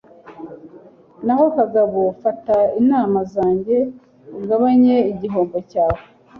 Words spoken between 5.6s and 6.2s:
cyawe